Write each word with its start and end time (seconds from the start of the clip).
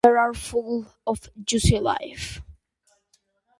They 0.03 0.09
are 0.09 0.33
full 0.33 0.87
of 1.05 1.29
juicy 1.45 1.77
life. 1.77 2.41